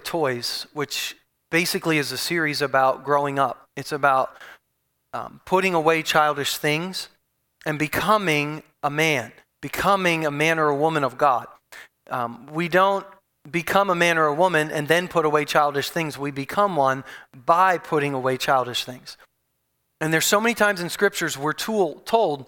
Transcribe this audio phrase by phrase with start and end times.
[0.00, 1.16] Toys, which
[1.50, 3.68] basically is a series about growing up.
[3.76, 4.36] It's about
[5.12, 7.08] um, putting away childish things
[7.64, 11.46] and becoming a man, becoming a man or a woman of God.
[12.10, 13.06] Um, we don't
[13.50, 16.18] become a man or a woman and then put away childish things.
[16.18, 17.04] We become one
[17.46, 19.16] by putting away childish things.
[20.00, 22.46] And there's so many times in scriptures we're tool, told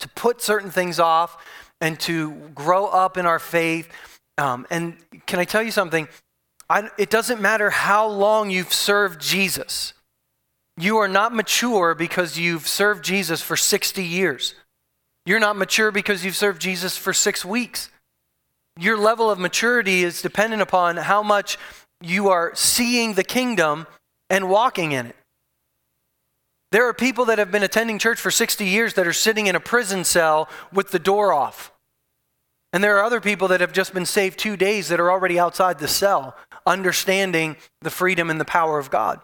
[0.00, 1.42] to put certain things off
[1.80, 3.88] and to grow up in our faith.
[4.36, 4.96] Um, and
[5.26, 6.08] can I tell you something?
[6.68, 9.92] I, it doesn't matter how long you've served Jesus.
[10.76, 14.54] You are not mature because you've served Jesus for 60 years.
[15.26, 17.90] You're not mature because you've served Jesus for six weeks.
[18.78, 21.58] Your level of maturity is dependent upon how much
[22.00, 23.86] you are seeing the kingdom
[24.28, 25.16] and walking in it.
[26.72, 29.54] There are people that have been attending church for 60 years that are sitting in
[29.54, 31.72] a prison cell with the door off.
[32.72, 35.38] And there are other people that have just been saved two days that are already
[35.38, 39.20] outside the cell, understanding the freedom and the power of God.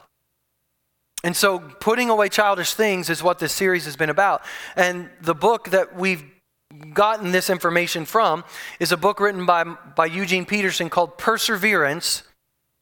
[1.22, 4.42] And so, putting away childish things is what this series has been about.
[4.74, 6.24] And the book that we've
[6.94, 8.44] gotten this information from
[8.78, 12.22] is a book written by, by Eugene Peterson called Perseverance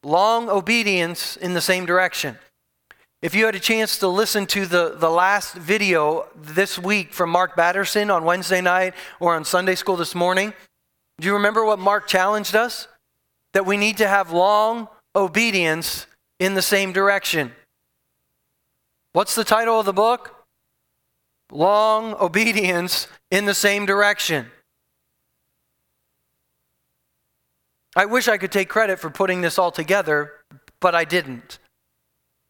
[0.04, 2.38] Long Obedience in the Same Direction.
[3.20, 7.30] If you had a chance to listen to the, the last video this week from
[7.30, 10.52] Mark Batterson on Wednesday night or on Sunday school this morning,
[11.18, 12.86] do you remember what Mark challenged us?
[13.54, 16.06] That we need to have long obedience
[16.38, 17.52] in the same direction.
[19.12, 20.46] What's the title of the book?
[21.50, 24.46] Long obedience in the same direction.
[27.96, 30.32] I wish I could take credit for putting this all together,
[30.78, 31.58] but I didn't.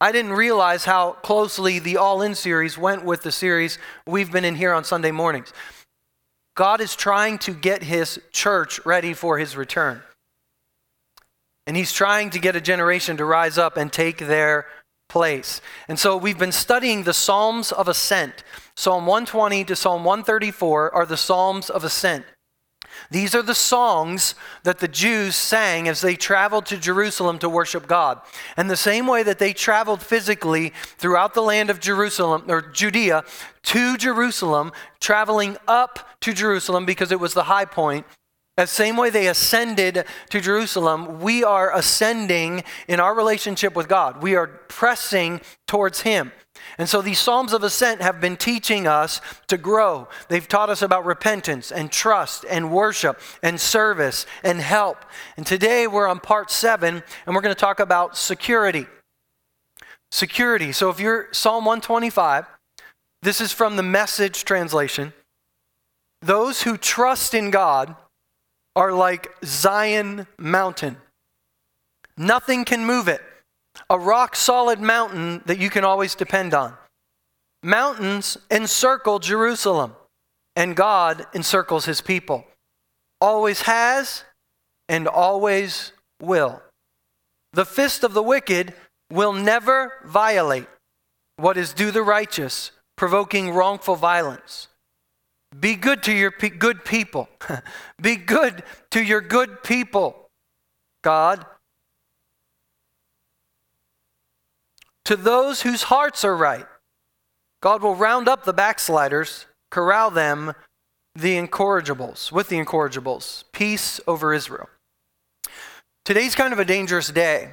[0.00, 4.44] I didn't realize how closely the All In series went with the series we've been
[4.44, 5.52] in here on Sunday mornings.
[6.54, 10.02] God is trying to get his church ready for his return.
[11.68, 14.66] And he's trying to get a generation to rise up and take their
[15.06, 15.60] place.
[15.86, 18.42] And so we've been studying the Psalms of Ascent.
[18.74, 22.24] Psalm 120 to Psalm 134 are the Psalms of Ascent.
[23.10, 27.86] These are the songs that the Jews sang as they traveled to Jerusalem to worship
[27.86, 28.22] God.
[28.56, 33.24] And the same way that they traveled physically throughout the land of Jerusalem or Judea
[33.64, 38.06] to Jerusalem, traveling up to Jerusalem because it was the high point,
[38.58, 44.20] that same way they ascended to Jerusalem, we are ascending in our relationship with God.
[44.20, 46.32] We are pressing towards Him.
[46.76, 50.08] And so these Psalms of Ascent have been teaching us to grow.
[50.28, 55.04] They've taught us about repentance and trust and worship and service and help.
[55.36, 58.86] And today we're on part seven, and we're going to talk about security.
[60.10, 60.72] Security.
[60.72, 62.44] So if you're Psalm 125,
[63.22, 65.12] this is from the message translation.
[66.22, 67.94] Those who trust in God
[68.76, 70.96] are like Zion Mountain.
[72.16, 73.22] Nothing can move it
[73.90, 76.74] a rock solid mountain that you can always depend on.
[77.62, 79.94] Mountains encircle Jerusalem,
[80.56, 82.44] and God encircles his people.
[83.20, 84.24] Always has
[84.88, 86.62] and always will.
[87.52, 88.74] The fist of the wicked
[89.10, 90.68] will never violate
[91.36, 94.68] what is due the righteous, provoking wrongful violence.
[95.58, 97.28] Be good to your pe- good people.
[98.00, 100.28] Be good to your good people,
[101.02, 101.44] God
[105.08, 106.66] To those whose hearts are right,
[107.62, 110.52] God will round up the backsliders, corral them,
[111.14, 113.44] the incorrigibles, with the incorrigibles.
[113.54, 114.68] Peace over Israel.
[116.04, 117.48] Today's kind of a dangerous day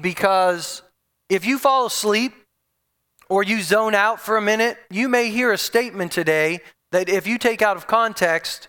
[0.00, 0.82] because
[1.28, 2.32] if you fall asleep
[3.28, 6.60] or you zone out for a minute, you may hear a statement today
[6.92, 8.68] that if you take out of context,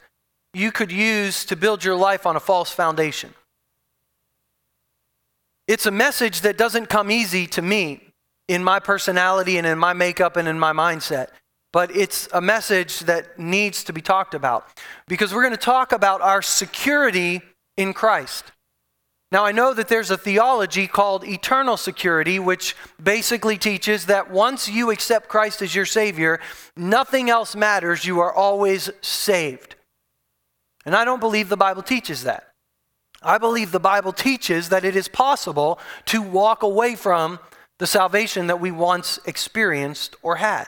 [0.54, 3.34] you could use to build your life on a false foundation.
[5.68, 8.02] It's a message that doesn't come easy to me
[8.48, 11.28] in my personality and in my makeup and in my mindset.
[11.74, 14.68] But it's a message that needs to be talked about
[15.08, 17.42] because we're going to talk about our security
[17.76, 18.46] in Christ.
[19.32, 24.70] Now, I know that there's a theology called eternal security, which basically teaches that once
[24.70, 26.40] you accept Christ as your Savior,
[26.78, 28.06] nothing else matters.
[28.06, 29.76] You are always saved.
[30.86, 32.48] And I don't believe the Bible teaches that.
[33.22, 37.40] I believe the Bible teaches that it is possible to walk away from
[37.80, 40.68] the salvation that we once experienced or had.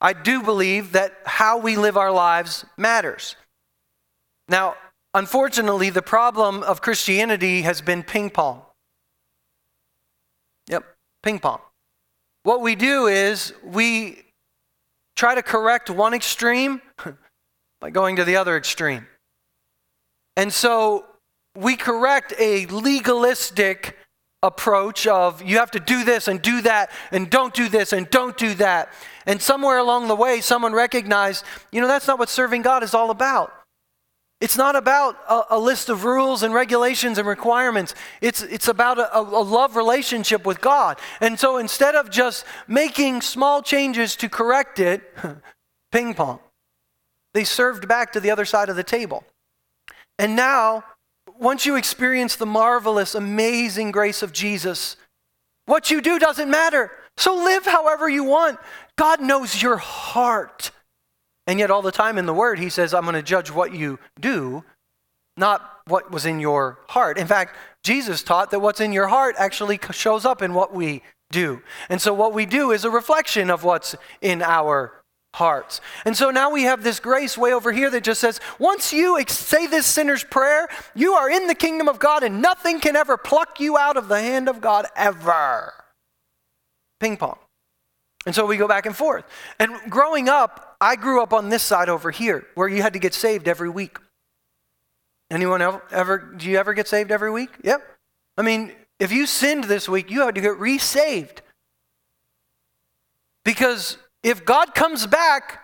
[0.00, 3.36] I do believe that how we live our lives matters.
[4.48, 4.76] Now,
[5.14, 8.62] unfortunately, the problem of Christianity has been ping pong.
[10.68, 10.84] Yep,
[11.22, 11.60] ping pong.
[12.44, 14.22] What we do is we
[15.16, 16.80] try to correct one extreme
[17.80, 19.06] by going to the other extreme.
[20.36, 21.04] And so
[21.56, 23.96] we correct a legalistic
[24.42, 28.10] approach of you have to do this and do that and don't do this and
[28.10, 28.92] don't do that.
[29.26, 32.94] And somewhere along the way, someone recognized, you know, that's not what serving God is
[32.94, 33.52] all about.
[34.42, 37.94] It's not about a, a list of rules and regulations and requirements.
[38.20, 40.98] It's, it's about a, a love relationship with God.
[41.20, 45.04] And so instead of just making small changes to correct it,
[45.92, 46.40] ping pong,
[47.34, 49.22] they served back to the other side of the table.
[50.18, 50.82] And now
[51.38, 54.96] once you experience the marvelous, amazing grace of Jesus,
[55.66, 56.90] what you do doesn't matter.
[57.16, 58.58] So live however you want.
[58.98, 60.72] God knows your heart.
[61.46, 63.74] And yet, all the time in the Word, He says, I'm going to judge what
[63.74, 64.64] you do,
[65.36, 67.18] not what was in your heart.
[67.18, 71.02] In fact, Jesus taught that what's in your heart actually shows up in what we
[71.30, 71.62] do.
[71.88, 75.02] And so, what we do is a reflection of what's in our
[75.34, 75.80] hearts.
[76.04, 79.18] And so now we have this grace way over here that just says, once you
[79.28, 83.16] say this sinner's prayer, you are in the kingdom of God and nothing can ever
[83.16, 85.72] pluck you out of the hand of God ever.
[87.00, 87.38] Ping pong.
[88.26, 89.24] And so we go back and forth.
[89.58, 92.98] And growing up, I grew up on this side over here where you had to
[92.98, 93.98] get saved every week.
[95.30, 97.50] Anyone ever, do you ever get saved every week?
[97.62, 97.88] Yep.
[98.36, 101.40] I mean, if you sinned this week, you had to get resaved.
[103.44, 105.60] Because if God comes back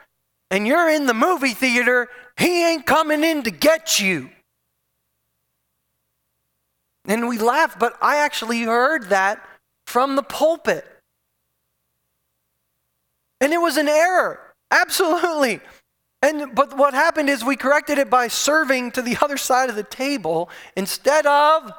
[0.53, 4.31] and you're in the movie theater, He ain't coming in to get you.
[7.06, 9.44] And we laugh, but I actually heard that
[9.88, 10.87] from the pulpit.
[13.41, 15.61] And it was an error, absolutely.
[16.20, 19.76] And but what happened is we corrected it by serving to the other side of
[19.76, 21.73] the table instead of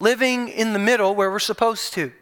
[0.00, 2.12] living in the middle where we're supposed to.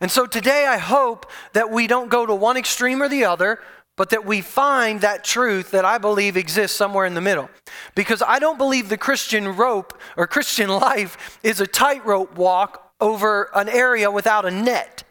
[0.00, 3.60] And so today I hope that we don't go to one extreme or the other,
[3.96, 7.48] but that we find that truth that I believe exists somewhere in the middle.
[7.94, 13.50] Because I don't believe the Christian rope or Christian life is a tightrope walk over
[13.54, 15.04] an area without a net.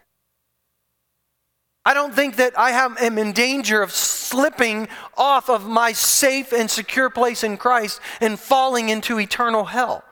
[1.86, 4.88] I don't think that I have, am in danger of slipping
[5.18, 10.04] off of my safe and secure place in Christ and falling into eternal hell.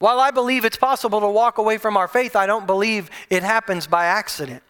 [0.00, 3.42] While I believe it's possible to walk away from our faith, I don't believe it
[3.42, 4.62] happens by accident.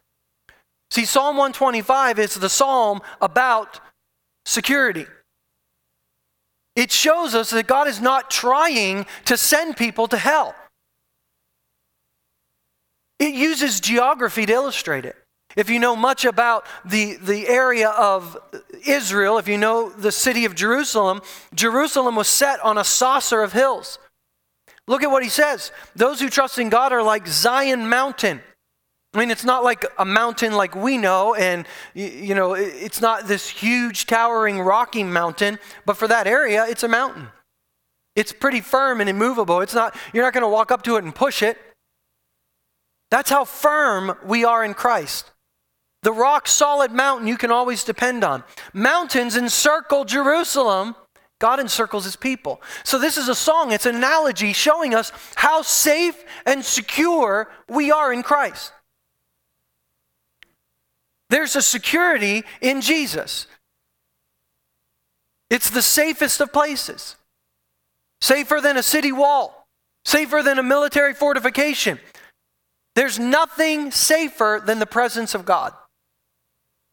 [0.91, 3.81] See, Psalm 125 is the psalm about
[4.47, 5.07] security.
[6.77, 10.55] It shows us that God is not trying to send people to hell.
[13.19, 15.17] It uses geography to illustrate it.
[15.59, 18.37] If you know much about the, the area of
[18.87, 21.21] Israel, if you know the city of Jerusalem,
[21.53, 23.99] Jerusalem was set on a saucer of hills.
[24.87, 25.73] Look at what he says.
[25.97, 28.41] Those who trust in God are like Zion Mountain.
[29.13, 33.27] I mean, it's not like a mountain like we know, and, you know, it's not
[33.27, 37.31] this huge, towering, rocky mountain, but for that area, it's a mountain.
[38.15, 39.61] It's pretty firm and immovable.
[39.61, 41.59] It's not, you're not going to walk up to it and push it.
[43.11, 45.33] That's how firm we are in Christ.
[46.03, 48.45] The rock solid mountain you can always depend on.
[48.73, 50.95] Mountains encircle Jerusalem,
[51.41, 52.61] God encircles his people.
[52.85, 57.91] So, this is a song, it's an analogy showing us how safe and secure we
[57.91, 58.73] are in Christ.
[61.31, 63.47] There's a security in Jesus.
[65.51, 67.17] It's the safest of places,
[68.21, 69.67] safer than a city wall,
[70.05, 71.99] safer than a military fortification.
[72.95, 75.73] There's nothing safer than the presence of God.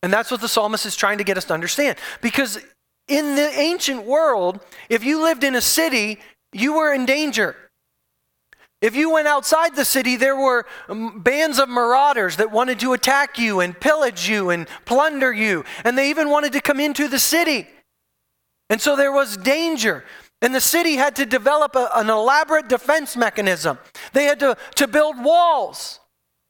[0.04, 1.98] And that's what the psalmist is trying to get us to understand.
[2.22, 2.60] Because
[3.08, 4.60] in the ancient world,
[4.90, 6.20] if you lived in a city,
[6.54, 7.56] you were in danger.
[8.82, 12.94] If you went outside the city, there were um, bands of marauders that wanted to
[12.94, 15.64] attack you and pillage you and plunder you.
[15.84, 17.68] And they even wanted to come into the city.
[18.70, 20.04] And so there was danger.
[20.42, 23.80] And the city had to develop a, an elaborate defense mechanism.
[24.14, 26.00] They had to, to build walls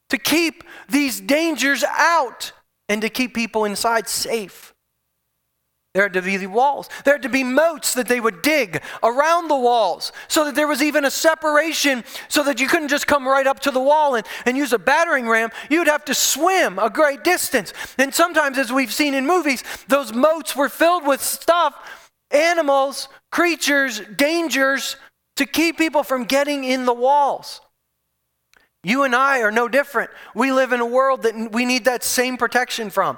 [0.10, 2.52] to keep these dangers out
[2.90, 4.74] and to keep people inside safe.
[5.96, 6.90] There had to be walls.
[7.06, 10.68] There had to be moats that they would dig around the walls so that there
[10.68, 14.16] was even a separation so that you couldn't just come right up to the wall
[14.16, 15.52] and, and use a battering ram.
[15.70, 17.72] You'd have to swim a great distance.
[17.98, 24.02] And sometimes, as we've seen in movies, those moats were filled with stuff, animals, creatures,
[24.18, 24.98] dangers
[25.38, 27.62] to keep people from getting in the walls.
[28.86, 30.12] You and I are no different.
[30.36, 33.18] We live in a world that we need that same protection from.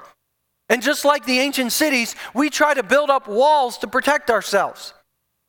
[0.69, 4.93] And just like the ancient cities, we try to build up walls to protect ourselves.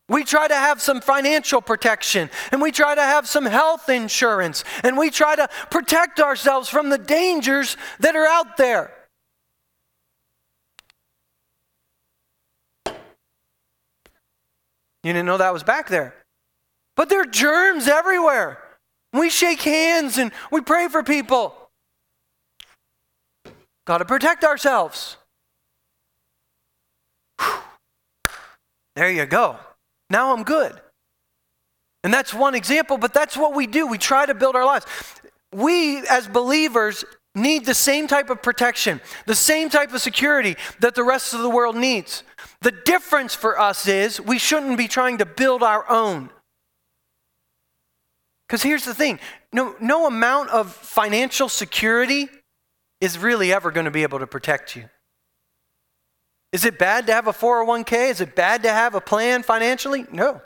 [0.09, 4.65] We try to have some financial protection, and we try to have some health insurance,
[4.83, 8.93] and we try to protect ourselves from the dangers that are out there.
[15.05, 16.13] You didn't know that was back there.
[16.97, 18.65] But there are germs everywhere.
[19.13, 21.55] We shake hands and we pray for people.
[23.87, 25.17] Got to protect ourselves.
[28.97, 29.57] There you go.
[30.11, 30.73] Now I'm good.
[32.05, 33.87] And that's one example, but that's what we do.
[33.87, 34.87] We try to build our lives.
[35.55, 40.95] We, as believers, need the same type of protection, the same type of security that
[40.95, 42.23] the rest of the world needs.
[42.61, 46.31] The difference for us is we shouldn't be trying to build our own.
[48.49, 49.19] Because here's the thing
[49.53, 52.29] no, no amount of financial security
[53.01, 54.89] is really ever going to be able to protect you.
[56.53, 58.11] Is it bad to have a 401k?
[58.11, 60.07] Is it bad to have a plan financially?
[60.11, 60.41] No.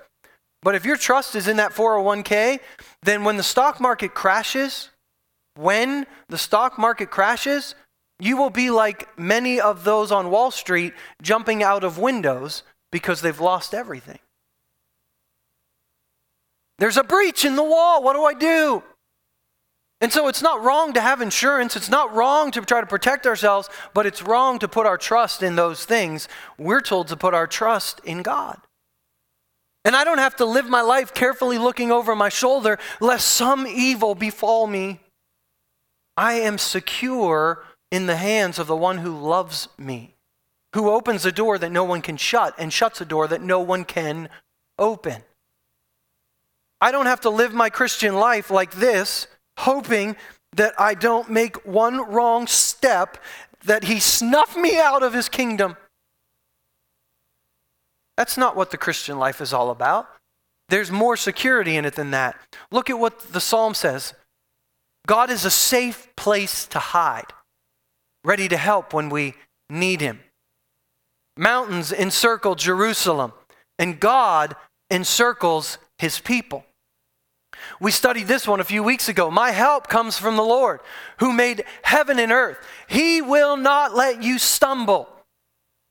[0.63, 2.61] But if your trust is in that 401k,
[3.03, 4.91] then when the stock market crashes,
[5.57, 7.75] when the stock market crashes,
[8.19, 13.21] you will be like many of those on Wall Street jumping out of windows because
[13.21, 14.19] they've lost everything.
[16.83, 18.03] There's a breach in the wall.
[18.03, 18.83] What do I do?
[20.01, 21.77] And so it's not wrong to have insurance.
[21.77, 25.45] It's not wrong to try to protect ourselves, but it's wrong to put our trust
[25.45, 26.27] in those things.
[26.59, 28.59] We're told to put our trust in God.
[29.85, 33.65] And I don't have to live my life carefully looking over my shoulder lest some
[33.65, 34.99] evil befall me.
[36.17, 40.17] I am secure in the hands of the one who loves me,
[40.75, 43.61] who opens a door that no one can shut and shuts a door that no
[43.61, 44.29] one can
[44.81, 45.23] open.
[46.83, 49.29] I don't have to live my Christian life like this,
[49.61, 50.17] hoping
[50.57, 53.19] that I don't make one wrong step,
[53.65, 55.77] that he snuff me out of his kingdom.
[58.17, 60.09] That's not what the Christian life is all about.
[60.71, 62.37] There's more security in it than that.
[62.73, 64.15] Look at what the psalm says
[65.07, 67.33] God is a safe place to hide,
[68.25, 69.35] ready to help when we
[69.71, 70.19] need him.
[71.37, 73.35] Mountains encircle Jerusalem,
[73.79, 74.57] and God
[74.91, 76.65] encircles his people.
[77.81, 79.31] We studied this one a few weeks ago.
[79.31, 80.81] My help comes from the Lord
[81.19, 82.59] who made heaven and earth.
[82.87, 85.09] He will not let you stumble.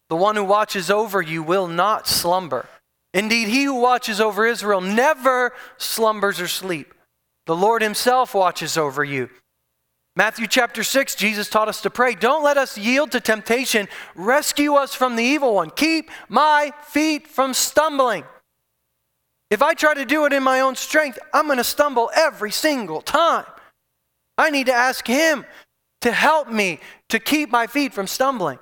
[0.10, 2.68] The one who watches over you will not slumber.
[3.14, 6.94] Indeed, he who watches over Israel never slumbers or sleep.
[7.46, 9.30] The Lord himself watches over you.
[10.16, 13.88] Matthew chapter 6, Jesus taught us to pray, Don't let us yield to temptation.
[14.16, 15.70] Rescue us from the evil one.
[15.70, 18.26] Keep my feet from stumbling.
[19.52, 22.52] If I try to do it in my own strength, I'm going to stumble every
[22.52, 23.46] single time.
[24.38, 25.46] I need to ask Him
[26.00, 26.80] to help me
[27.10, 28.60] to keep my feet from stumbling.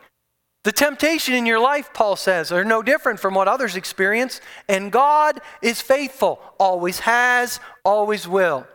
[0.63, 4.91] The temptation in your life, Paul says, are no different from what others experience, and
[4.91, 8.67] God is faithful, always has, always will.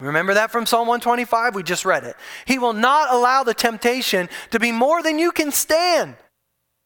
[0.00, 1.54] Remember that from Psalm 125?
[1.54, 2.16] We just read it.
[2.46, 6.16] He will not allow the temptation to be more than you can stand.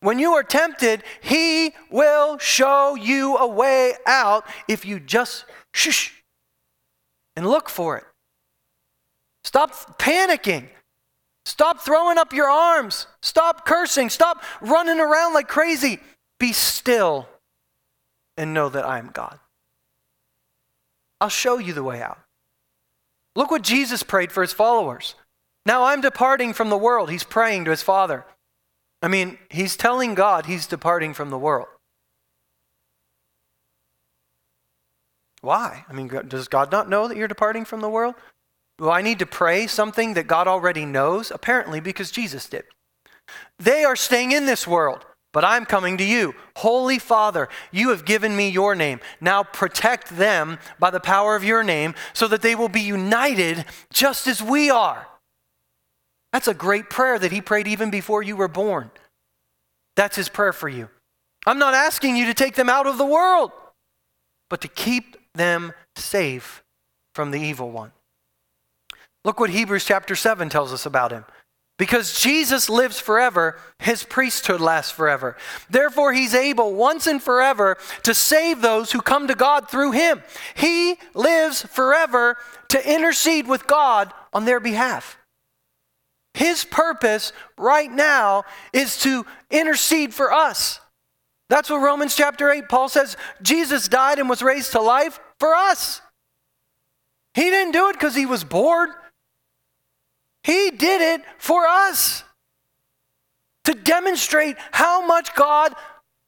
[0.01, 6.23] When you are tempted, He will show you a way out if you just shush
[7.35, 8.05] and look for it.
[9.45, 10.69] Stop panicking.
[11.45, 13.07] Stop throwing up your arms.
[13.23, 14.11] Stop cursing.
[14.11, 15.99] Stop running around like crazy.
[16.39, 17.29] Be still
[18.37, 19.39] and know that I am God.
[21.21, 22.19] I'll show you the way out.
[23.35, 25.15] Look what Jesus prayed for his followers.
[25.67, 27.11] Now I'm departing from the world.
[27.11, 28.25] He's praying to his Father.
[29.01, 31.69] I mean, he's telling God he's departing from the world.
[35.41, 35.85] Why?
[35.89, 38.17] I mean, does God not know that you're departing from the world?
[38.79, 41.31] Do I need to pray something that God already knows?
[41.31, 42.65] Apparently, because Jesus did.
[43.59, 46.35] They are staying in this world, but I'm coming to you.
[46.57, 49.01] Holy Father, you have given me your name.
[49.21, 53.65] Now protect them by the power of your name so that they will be united
[53.93, 55.07] just as we are.
[56.33, 58.91] That's a great prayer that he prayed even before you were born.
[59.97, 60.89] That's his prayer for you.
[61.47, 63.53] I'm not asking you to take them out of the world,
[64.51, 66.63] but to keep them safe
[67.15, 67.93] from the evil one.
[69.25, 71.25] Look what Hebrews chapter 7 tells us about him.
[71.79, 75.37] Because Jesus lives forever, his priesthood lasts forever.
[75.71, 80.23] Therefore, he's able once and forever to save those who come to God through him.
[80.55, 82.37] He lives forever
[82.69, 85.19] to intercede with God on their behalf.
[86.35, 90.81] His purpose right now is to intercede for us.
[91.49, 95.55] That's what Romans chapter 8, Paul says Jesus died and was raised to life for
[95.55, 96.03] us.
[97.35, 98.91] He didn't do it because he was bored.
[100.43, 102.25] He did it for us
[103.65, 105.75] to demonstrate how much God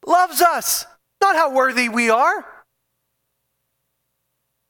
[0.06, 0.86] loves us,
[1.20, 2.44] not how worthy we are.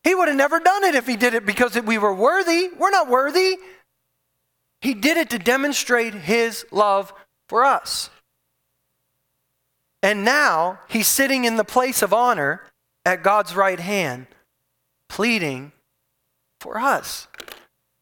[0.02, 2.70] He would have never done it if he did it because we were worthy.
[2.78, 3.56] We're not worthy.
[4.80, 7.12] He did it to demonstrate his love
[7.48, 8.10] for us.
[10.02, 12.62] And now he's sitting in the place of honor
[13.04, 14.26] at God's right hand,
[15.08, 15.72] pleading
[16.58, 17.28] for us.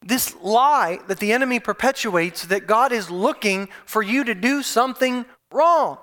[0.00, 5.26] This lie that the enemy perpetuates that God is looking for you to do something
[5.50, 5.98] wrong.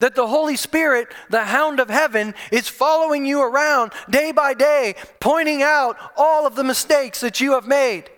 [0.00, 4.94] That the Holy Spirit, the hound of heaven, is following you around day by day,
[5.18, 8.10] pointing out all of the mistakes that you have made.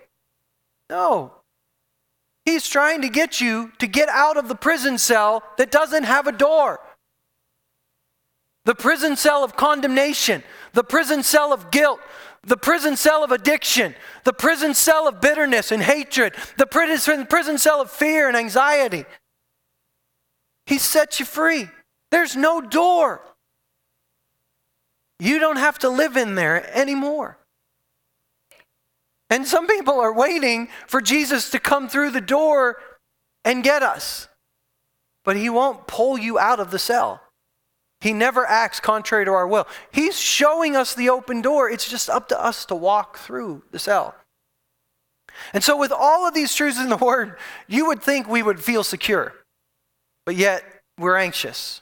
[0.89, 1.40] No.
[2.51, 6.27] He's trying to get you to get out of the prison cell that doesn't have
[6.27, 6.81] a door.
[8.65, 10.43] The prison cell of condemnation,
[10.73, 12.01] the prison cell of guilt,
[12.43, 17.79] the prison cell of addiction, the prison cell of bitterness and hatred, the prison, cell
[17.79, 19.05] of fear and anxiety.
[20.65, 21.69] He sets you free.
[22.11, 23.21] There's no door.
[25.19, 27.37] You don't have to live in there anymore.
[29.31, 32.75] And some people are waiting for Jesus to come through the door
[33.45, 34.27] and get us.
[35.23, 37.21] But he won't pull you out of the cell.
[38.01, 39.67] He never acts contrary to our will.
[39.91, 41.69] He's showing us the open door.
[41.69, 44.15] It's just up to us to walk through the cell.
[45.53, 48.59] And so, with all of these truths in the Word, you would think we would
[48.59, 49.33] feel secure.
[50.25, 50.63] But yet,
[50.99, 51.81] we're anxious.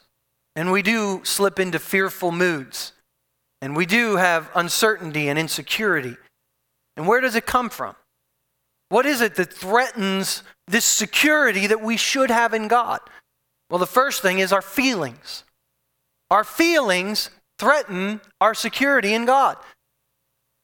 [0.54, 2.92] And we do slip into fearful moods.
[3.60, 6.16] And we do have uncertainty and insecurity.
[6.96, 7.94] And where does it come from?
[8.88, 13.00] What is it that threatens this security that we should have in God?
[13.70, 15.44] Well, the first thing is our feelings.
[16.30, 19.56] Our feelings threaten our security in God.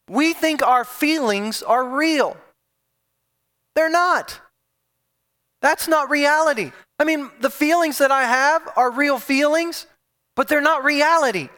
[0.09, 2.37] We think our feelings are real.
[3.75, 4.41] They're not.
[5.63, 6.73] That's not reality.
[6.99, 9.87] I mean, the feelings that I have are real feelings,
[10.35, 11.49] but they're not reality.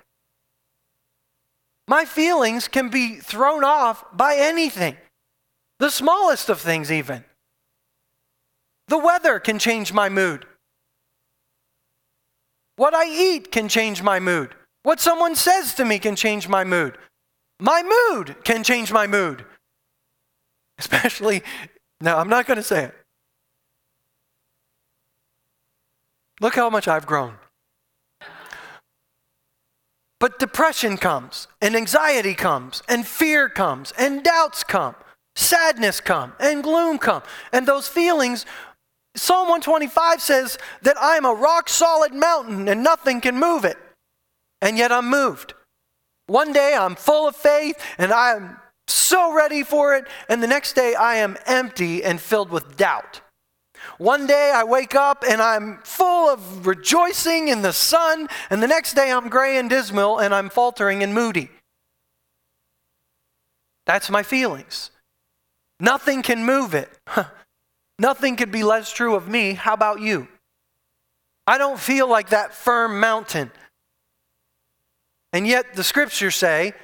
[1.88, 4.94] My feelings can be thrown off by anything,
[5.78, 7.24] the smallest of things, even.
[8.88, 10.44] The weather can change my mood.
[12.76, 14.54] What I eat can change my mood.
[14.82, 16.98] What someone says to me can change my mood.
[17.58, 19.46] My mood can change my mood.
[20.78, 21.42] Especially,
[22.02, 22.94] no, I'm not going to say it.
[26.40, 27.34] Look how much I've grown.
[30.20, 34.96] But depression comes, and anxiety comes, and fear comes, and doubts come,
[35.36, 37.22] sadness come, and gloom come.
[37.52, 38.44] And those feelings
[39.18, 43.76] Psalm 125 says that I'm a rock solid mountain and nothing can move it.
[44.62, 45.54] And yet I'm moved.
[46.26, 50.06] One day I'm full of faith and I'm so ready for it.
[50.28, 53.20] And the next day I am empty and filled with doubt.
[53.96, 58.28] One day I wake up and I'm full of rejoicing in the sun.
[58.50, 61.50] And the next day I'm gray and dismal and I'm faltering and moody.
[63.86, 64.90] That's my feelings.
[65.80, 66.90] Nothing can move it.
[67.98, 69.54] Nothing could be less true of me.
[69.54, 70.28] How about you?
[71.46, 73.50] I don't feel like that firm mountain.
[75.32, 76.74] And yet the scriptures say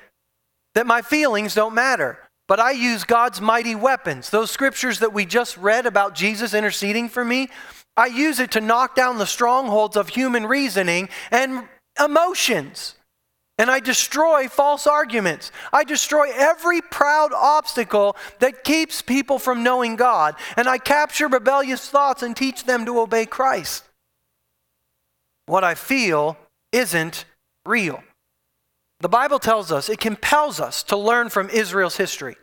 [0.75, 2.19] that my feelings don't matter.
[2.47, 4.31] But I use God's mighty weapons.
[4.31, 7.49] Those scriptures that we just read about Jesus interceding for me,
[7.97, 11.69] I use it to knock down the strongholds of human reasoning and
[12.03, 12.97] emotions.
[13.57, 15.53] And I destroy false arguments.
[15.73, 20.35] I destroy every proud obstacle that keeps people from knowing God.
[20.57, 23.85] And I capture rebellious thoughts and teach them to obey Christ.
[25.47, 26.37] What I feel
[26.73, 27.27] isn't
[27.65, 28.03] real.
[29.01, 32.37] The Bible tells us, it compels us to learn from Israel's history.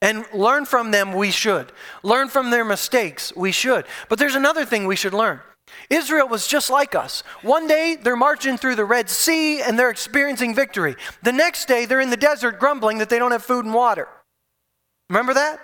[0.00, 1.72] And learn from them, we should.
[2.02, 3.84] Learn from their mistakes, we should.
[4.08, 5.40] But there's another thing we should learn
[5.90, 7.22] Israel was just like us.
[7.42, 10.96] One day they're marching through the Red Sea and they're experiencing victory.
[11.22, 14.08] The next day they're in the desert grumbling that they don't have food and water.
[15.10, 15.60] Remember that?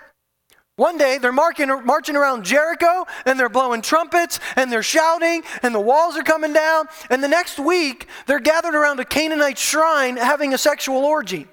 [0.77, 5.79] One day they're marching, around Jericho and they're blowing trumpets and they're shouting and the
[5.79, 6.87] walls are coming down.
[7.09, 11.47] And the next week they're gathered around a Canaanite shrine having a sexual orgy.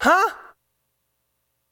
[0.00, 0.30] Huh?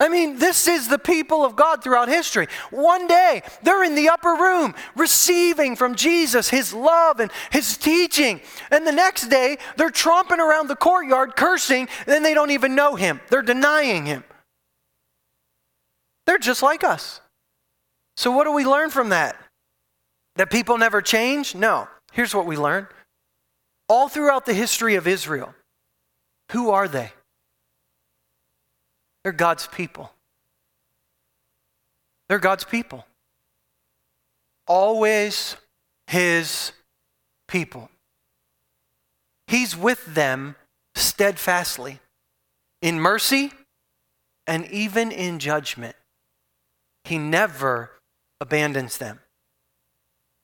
[0.01, 2.49] I mean, this is the people of God throughout history.
[2.71, 8.41] One day, they're in the upper room receiving from Jesus his love and his teaching.
[8.73, 12.97] And the next day, they're tromping around the courtyard cursing, and they don't even know
[12.97, 13.21] him.
[13.31, 14.25] They're denying him.
[16.27, 17.21] They're just like us.
[18.17, 19.37] So, what do we learn from that?
[20.37, 21.55] That people never change?
[21.55, 21.89] No.
[22.13, 22.87] Here's what we learn
[23.89, 25.55] all throughout the history of Israel,
[26.53, 27.13] who are they?
[29.23, 30.13] They're God's people.
[32.29, 33.07] They're God's people.
[34.67, 35.57] Always
[36.07, 36.73] His
[37.49, 37.91] people.
[39.47, 40.57] He's with them
[40.95, 42.01] steadfastly
[42.81, 43.53] in mercy
[44.47, 45.97] and even in judgment.
[47.05, 47.93] He never
[48.41, 49.21] abandons them.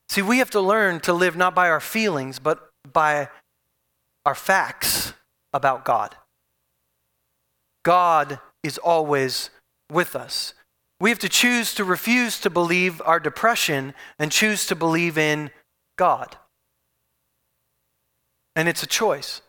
[0.09, 3.29] See, we have to learn to live not by our feelings, but by
[4.27, 5.15] our facts
[5.53, 6.17] about God.
[7.85, 9.51] God is always
[9.91, 10.55] with us.
[11.01, 15.51] We have to choose to refuse to believe our depression and choose to believe in
[15.97, 16.37] God.
[18.55, 19.41] And it's a choice.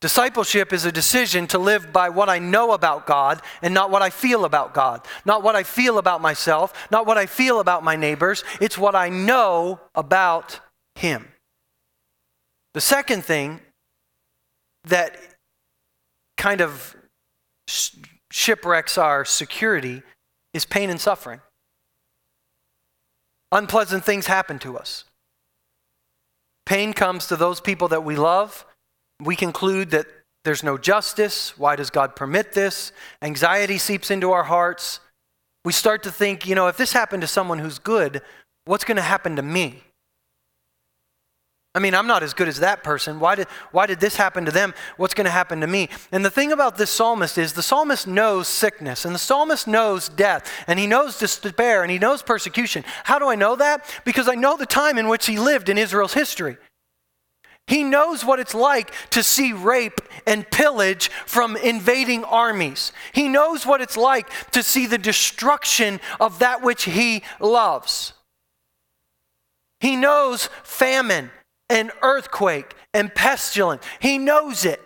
[0.00, 4.00] Discipleship is a decision to live by what I know about God and not what
[4.00, 7.82] I feel about God, not what I feel about myself, not what I feel about
[7.82, 8.44] my neighbors.
[8.60, 10.60] It's what I know about
[10.94, 11.26] Him.
[12.74, 13.60] The second thing
[14.84, 15.16] that
[16.36, 16.94] kind of
[18.30, 20.02] shipwrecks our security
[20.54, 21.40] is pain and suffering.
[23.50, 25.04] Unpleasant things happen to us.
[26.66, 28.64] Pain comes to those people that we love.
[29.22, 30.06] We conclude that
[30.44, 31.58] there's no justice.
[31.58, 32.92] Why does God permit this?
[33.20, 35.00] Anxiety seeps into our hearts.
[35.64, 38.22] We start to think, you know, if this happened to someone who's good,
[38.64, 39.82] what's going to happen to me?
[41.74, 43.20] I mean, I'm not as good as that person.
[43.20, 44.74] Why did, why did this happen to them?
[44.96, 45.90] What's going to happen to me?
[46.10, 50.08] And the thing about this psalmist is the psalmist knows sickness and the psalmist knows
[50.08, 52.84] death and he knows despair and he knows persecution.
[53.04, 53.84] How do I know that?
[54.04, 56.56] Because I know the time in which he lived in Israel's history.
[57.68, 62.92] He knows what it's like to see rape and pillage from invading armies.
[63.12, 68.14] He knows what it's like to see the destruction of that which he loves.
[69.80, 71.30] He knows famine
[71.68, 73.84] and earthquake and pestilence.
[74.00, 74.80] He knows it.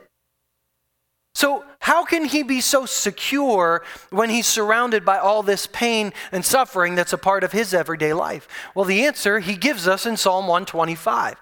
[1.35, 6.45] So, how can he be so secure when he's surrounded by all this pain and
[6.45, 8.49] suffering that's a part of his everyday life?
[8.75, 11.37] Well, the answer he gives us in Psalm 125.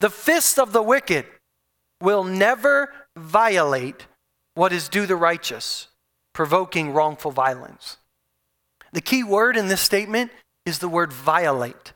[0.00, 1.26] The fist of the wicked
[2.00, 4.06] will never violate
[4.54, 5.88] what is due the righteous,
[6.32, 7.98] provoking wrongful violence.
[8.92, 10.30] The key word in this statement
[10.64, 11.92] is the word violate.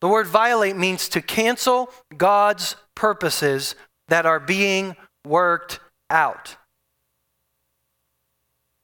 [0.00, 3.74] The word violate means to cancel God's purposes
[4.08, 4.96] that are being
[5.26, 6.56] worked out.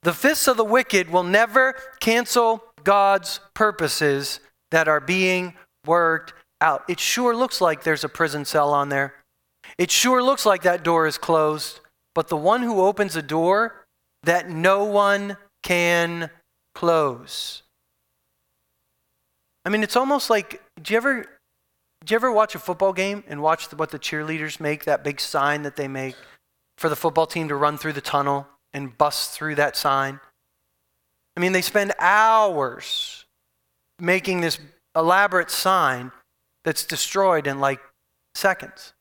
[0.03, 6.85] The fists of the wicked will never cancel God's purposes that are being worked out.
[6.89, 9.15] It sure looks like there's a prison cell on there.
[9.79, 11.81] It sure looks like that door is closed.
[12.15, 13.87] But the one who opens a door
[14.23, 16.31] that no one can
[16.75, 17.63] close
[19.67, 21.23] I mean, it's almost like, do you ever,
[22.05, 25.21] do you ever watch a football game and watch what the cheerleaders make, that big
[25.21, 26.15] sign that they make
[26.79, 30.21] for the football team to run through the tunnel and bust through that sign?
[31.37, 33.25] I mean, they spend hours
[33.99, 34.61] making this
[34.95, 36.13] elaborate sign
[36.67, 37.81] that's destroyed in like
[38.35, 38.93] seconds.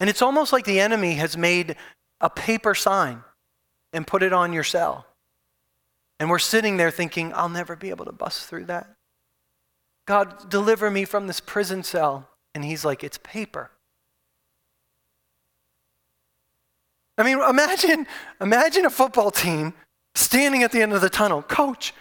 [0.00, 1.76] And it's almost like the enemy has made
[2.20, 3.22] a paper sign
[3.92, 5.06] and put it on your cell.
[6.18, 8.94] And we're sitting there thinking, I'll never be able to bust through that.
[10.06, 12.28] God, deliver me from this prison cell.
[12.54, 13.70] And he's like, It's paper.
[17.16, 18.06] I mean, imagine,
[18.40, 19.74] imagine a football team
[20.14, 21.42] standing at the end of the tunnel.
[21.42, 21.92] Coach,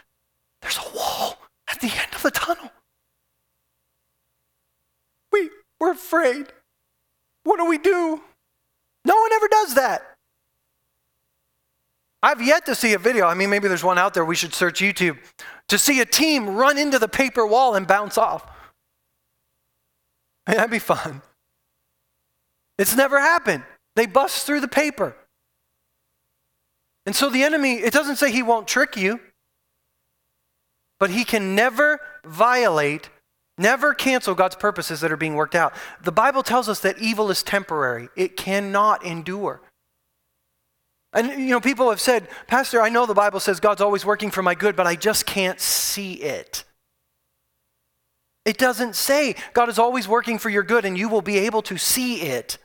[0.62, 1.38] there's a wall
[1.70, 2.72] at the end of the tunnel.
[5.32, 6.48] We, we're afraid.
[7.44, 8.22] What do we do?
[9.06, 10.16] No one ever does that.
[12.22, 13.26] I've yet to see a video.
[13.28, 14.26] I mean, maybe there's one out there.
[14.26, 15.18] We should search YouTube
[15.70, 18.46] to see a team run into the paper wall and bounce off.
[20.46, 21.22] That'd be fun.
[22.78, 23.64] It's never happened.
[23.96, 25.16] They bust through the paper.
[27.06, 29.20] And so the enemy, it doesn't say he won't trick you,
[31.00, 33.10] but he can never violate,
[33.60, 35.74] never cancel God's purposes that are being worked out.
[36.04, 39.62] The Bible tells us that evil is temporary, it cannot endure.
[41.12, 44.30] And, you know, people have said, Pastor, I know the Bible says God's always working
[44.30, 46.64] for my good, but I just can't see it.
[48.46, 51.62] It doesn't say God is always working for your good and you will be able
[51.64, 52.58] to see it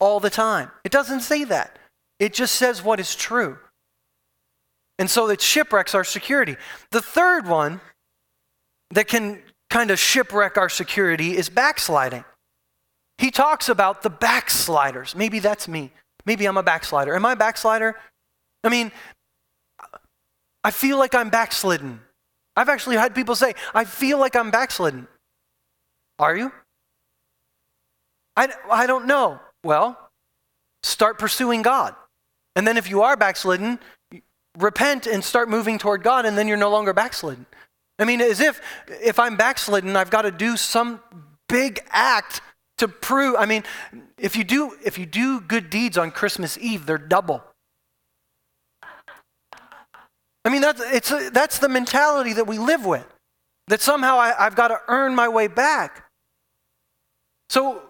[0.00, 0.70] all the time.
[0.84, 1.78] It doesn't say that.
[2.18, 3.58] It just says what is true.
[4.98, 6.56] And so it shipwrecks our security.
[6.90, 7.80] The third one
[8.90, 12.24] that can kind of shipwreck our security is backsliding.
[13.16, 15.16] He talks about the backsliders.
[15.16, 15.90] Maybe that's me.
[16.26, 17.16] Maybe I'm a backslider.
[17.16, 17.96] Am I a backslider?
[18.62, 18.92] I mean,
[20.62, 22.00] I feel like I'm backslidden.
[22.54, 25.08] I've actually had people say, I feel like I'm backslidden.
[26.18, 26.52] Are you?
[28.36, 29.40] I, I don't know.
[29.64, 29.98] Well,
[30.82, 31.94] start pursuing God.
[32.56, 33.78] And then if you are backslidden,
[34.58, 37.46] repent and start moving toward God, and then you're no longer backslidden.
[38.02, 41.00] I mean, as if if I'm backslidden, I've got to do some
[41.48, 42.40] big act
[42.78, 43.62] to prove i mean
[44.16, 47.44] if you do if you do good deeds on christmas eve they're double
[50.46, 53.06] i mean that's it's a, that's the mentality that we live with
[53.68, 56.04] that somehow I, have got to earn my way back.
[57.50, 57.82] So,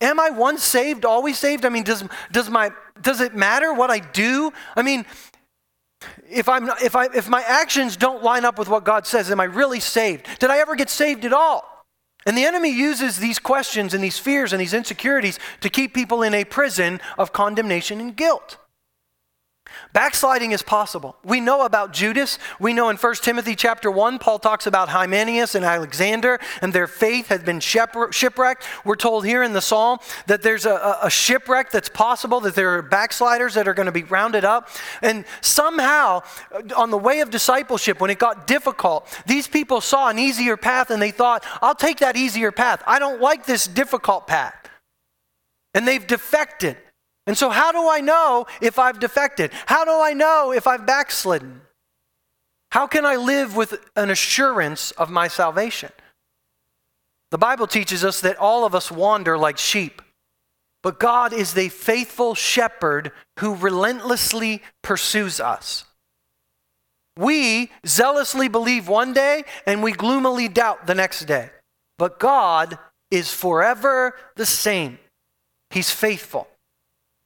[0.00, 1.64] am I once saved, always saved?
[1.64, 4.52] I mean, does, does, my, does it matter what I do?
[4.76, 5.06] I mean,
[6.30, 9.40] if, I'm, if, I, if my actions don't line up with what God says, am
[9.40, 10.26] I really saved?
[10.38, 11.64] Did I ever get saved at all?
[12.26, 16.22] And the enemy uses these questions and these fears and these insecurities to keep people
[16.22, 18.58] in a prison of condemnation and guilt.
[19.92, 21.16] Backsliding is possible.
[21.24, 22.38] We know about Judas.
[22.60, 26.86] We know in 1 Timothy chapter 1, Paul talks about Hymenaeus and Alexander, and their
[26.86, 28.64] faith has been shipwrecked.
[28.84, 32.76] We're told here in the psalm that there's a, a shipwreck that's possible, that there
[32.76, 34.68] are backsliders that are going to be rounded up.
[35.02, 40.08] And somehow, uh, on the way of discipleship, when it got difficult, these people saw
[40.08, 42.82] an easier path and they thought, I'll take that easier path.
[42.86, 44.54] I don't like this difficult path.
[45.74, 46.76] And they've defected.
[47.28, 49.50] And so, how do I know if I've defected?
[49.66, 51.60] How do I know if I've backslidden?
[52.72, 55.92] How can I live with an assurance of my salvation?
[57.30, 60.00] The Bible teaches us that all of us wander like sheep,
[60.82, 65.84] but God is the faithful shepherd who relentlessly pursues us.
[67.18, 71.50] We zealously believe one day and we gloomily doubt the next day,
[71.98, 72.78] but God
[73.10, 74.98] is forever the same.
[75.68, 76.48] He's faithful.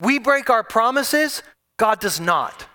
[0.03, 1.43] We break our promises,
[1.79, 2.67] God does not.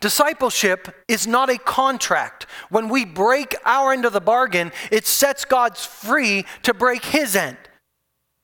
[0.00, 2.46] Discipleship is not a contract.
[2.70, 7.34] When we break our end of the bargain, it sets God free to break his
[7.34, 7.56] end.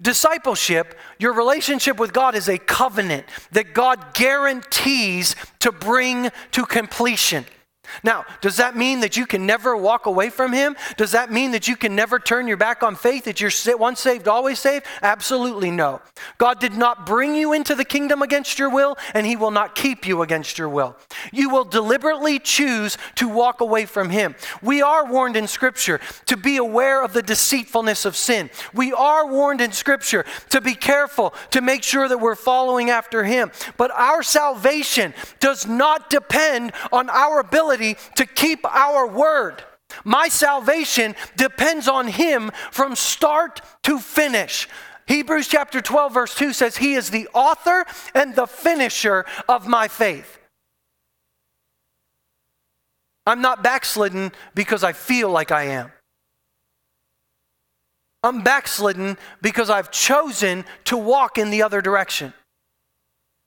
[0.01, 7.45] Discipleship, your relationship with God is a covenant that God guarantees to bring to completion.
[8.03, 10.77] Now, does that mean that you can never walk away from Him?
[10.97, 14.01] Does that mean that you can never turn your back on faith, that you're once
[14.01, 14.87] saved, always saved?
[15.03, 16.01] Absolutely no.
[16.39, 19.75] God did not bring you into the kingdom against your will, and He will not
[19.75, 20.97] keep you against your will.
[21.33, 24.35] You will deliberately choose to walk away from Him.
[24.63, 28.51] We are warned in Scripture to be aware of the deceitfulness of sin.
[28.75, 33.25] We are warned in Scripture to be careful, to make sure that we're following after
[33.25, 33.51] Him.
[33.77, 39.63] But our salvation does not depend on our ability ability to keep our word.
[40.05, 44.69] My salvation depends on Him from start to finish.
[45.07, 49.89] Hebrews chapter 12, verse 2 says, He is the author and the finisher of my
[49.89, 50.39] faith.
[53.27, 55.93] I'm not backslidden because I feel like I am.
[58.23, 62.35] I'm backslidden because I've chosen to walk in the other direction.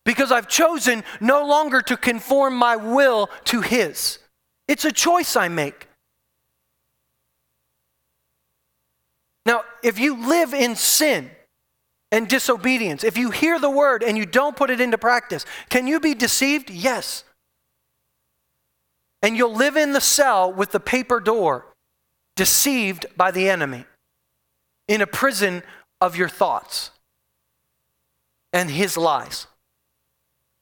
[0.05, 4.17] Because I've chosen no longer to conform my will to His.
[4.71, 5.89] It's a choice I make.
[9.45, 11.29] Now, if you live in sin
[12.09, 15.87] and disobedience, if you hear the word and you don't put it into practice, can
[15.87, 16.69] you be deceived?
[16.69, 17.25] Yes.
[19.21, 21.65] And you'll live in the cell with the paper door,
[22.37, 23.83] deceived by the enemy,
[24.87, 25.63] in a prison
[25.99, 26.91] of your thoughts
[28.53, 29.47] and his lies,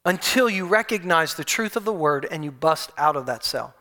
[0.03, 3.75] until you recognize the truth of the word and you bust out of that cell.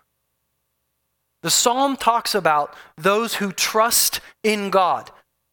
[1.42, 5.10] The psalm talks about those who trust in God.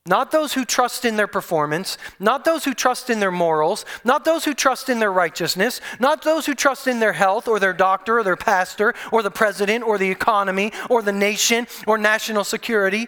[0.07, 4.23] Not those who trust in their performance, not those who trust in their morals, not
[4.23, 7.73] those who trust in their righteousness, not those who trust in their health or their
[7.73, 12.43] doctor or their pastor or the president or the economy or the nation or national
[12.43, 13.07] security.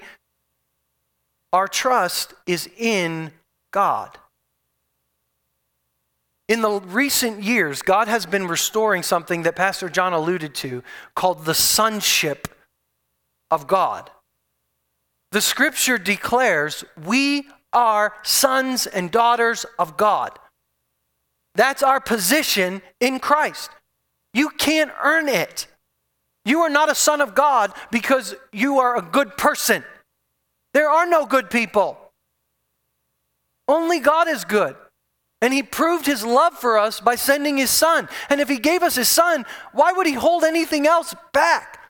[1.54, 3.32] Our trust is in
[3.72, 4.18] God.
[6.48, 10.82] In the recent years, God has been restoring something that Pastor John alluded to
[11.14, 12.48] called the sonship
[13.52, 14.10] of God.
[15.32, 20.38] The scripture declares we are sons and daughters of God.
[21.56, 23.72] That's our position in Christ.
[24.34, 25.68] You can't earn it.
[26.46, 29.84] You are not a son of God because you are a good person.
[30.74, 31.98] There are no good people.
[33.68, 34.76] Only God is good.
[35.42, 38.08] And he proved his love for us by sending his son.
[38.30, 41.87] And if he gave us his son, why would he hold anything else back?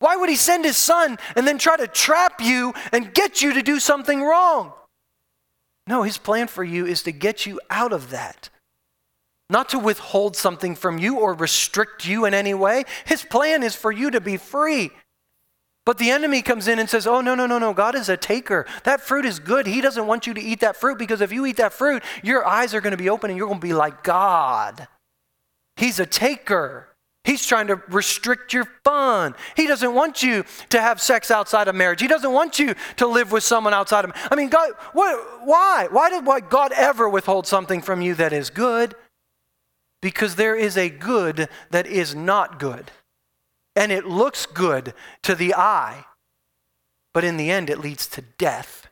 [0.00, 3.54] Why would he send his son and then try to trap you and get you
[3.54, 4.72] to do something wrong?
[5.86, 8.50] No, his plan for you is to get you out of that.
[9.50, 12.84] Not to withhold something from you or restrict you in any way.
[13.06, 14.90] His plan is for you to be free.
[15.86, 17.72] But the enemy comes in and says, Oh, no, no, no, no.
[17.72, 18.66] God is a taker.
[18.84, 19.66] That fruit is good.
[19.66, 22.46] He doesn't want you to eat that fruit because if you eat that fruit, your
[22.46, 24.86] eyes are going to be open and you're going to be like God.
[25.76, 26.88] He's a taker.
[27.24, 29.34] He's trying to restrict your fun.
[29.56, 32.00] He doesn't want you to have sex outside of marriage.
[32.00, 34.14] He doesn't want you to live with someone outside of.
[34.14, 34.28] Marriage.
[34.30, 35.88] I mean, God, what, why?
[35.90, 38.94] Why did why God ever withhold something from you that is good?
[40.00, 42.92] Because there is a good that is not good.
[43.76, 46.04] And it looks good to the eye,
[47.12, 48.88] but in the end, it leads to death.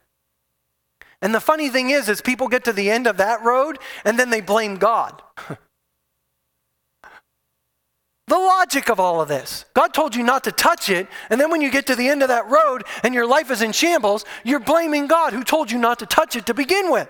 [1.23, 4.19] And the funny thing is, is people get to the end of that road and
[4.19, 5.23] then they blame God.
[8.29, 9.65] the logic of all of this.
[9.75, 12.23] God told you not to touch it, and then when you get to the end
[12.23, 15.79] of that road and your life is in shambles, you're blaming God who told you
[15.79, 17.09] not to touch it to begin with.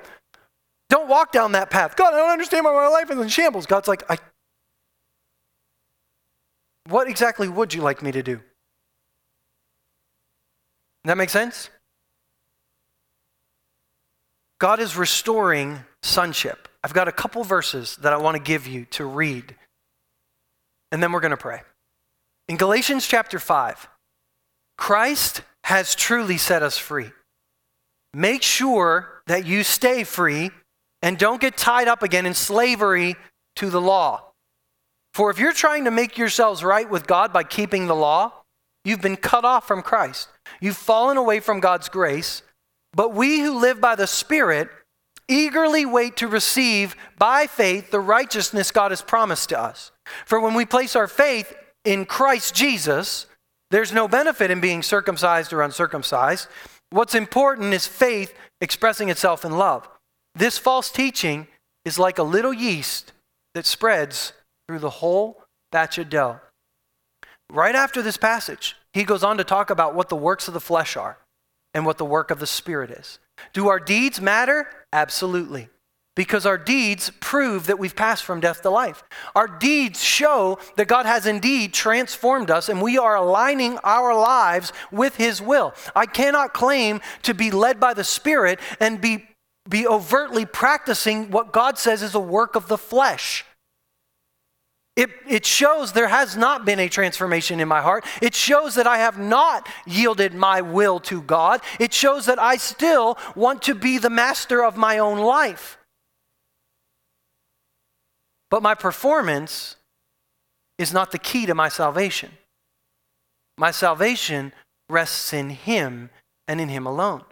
[0.88, 1.96] Don't walk down that path.
[1.96, 3.66] God, I don't understand why my life is in shambles.
[3.66, 4.18] God's like, I.
[6.88, 8.40] What exactly would you like me to do?
[11.04, 11.70] That make sense?
[14.58, 16.68] God is restoring sonship.
[16.82, 19.54] I've got a couple verses that I want to give you to read,
[20.96, 21.60] and then we're going to pray.
[22.48, 23.86] In Galatians chapter 5,
[24.78, 27.10] Christ has truly set us free.
[28.14, 30.50] Make sure that you stay free
[31.02, 33.16] and don't get tied up again in slavery
[33.56, 34.32] to the law.
[35.12, 38.32] For if you're trying to make yourselves right with God by keeping the law,
[38.82, 40.30] you've been cut off from Christ.
[40.62, 42.40] You've fallen away from God's grace
[42.94, 44.70] but we who live by the Spirit
[45.28, 49.92] eagerly wait to receive by faith the righteousness God has promised to us.
[50.24, 53.26] For when we place our faith in Christ Jesus,
[53.70, 56.48] there's no benefit in being circumcised or uncircumcised.
[56.90, 59.88] What's important is faith expressing itself in love.
[60.34, 61.48] This false teaching
[61.84, 63.12] is like a little yeast
[63.54, 64.32] that spreads
[64.68, 65.42] through the whole
[65.72, 66.40] batch of dough.
[67.50, 70.60] Right after this passage, he goes on to talk about what the works of the
[70.60, 71.18] flesh are
[71.74, 73.18] and what the work of the Spirit is.
[73.52, 74.68] Do our deeds matter?
[74.92, 75.68] Absolutely.
[76.16, 79.04] Because our deeds prove that we've passed from death to life.
[79.36, 84.72] Our deeds show that God has indeed transformed us and we are aligning our lives
[84.90, 85.74] with His will.
[85.94, 89.28] I cannot claim to be led by the Spirit and be,
[89.68, 93.44] be overtly practicing what God says is a work of the flesh.
[94.96, 98.06] It, it shows there has not been a transformation in my heart.
[98.22, 101.60] It shows that I have not yielded my will to God.
[101.78, 105.76] It shows that I still want to be the master of my own life.
[108.50, 109.76] But my performance
[110.78, 112.30] is not the key to my salvation.
[113.58, 114.52] My salvation
[114.88, 116.10] rests in Him
[116.46, 117.22] and in Him alone.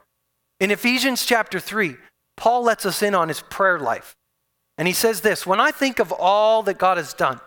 [0.61, 1.96] In Ephesians chapter 3,
[2.37, 4.16] Paul lets us in on his prayer life.
[4.79, 7.40] And he says this When I think of all that God has done,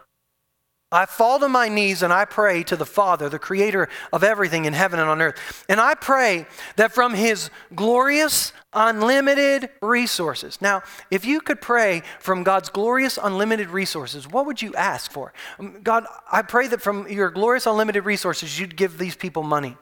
[0.92, 4.64] I fall to my knees and I pray to the Father, the creator of everything
[4.64, 5.66] in heaven and on earth.
[5.68, 6.46] And I pray
[6.78, 10.62] that from his glorious, unlimited resources.
[10.62, 15.34] Now, if you could pray from God's glorious, unlimited resources, what would you ask for?
[15.60, 19.76] Um, God, I pray that from your glorious, unlimited resources, you'd give these people money.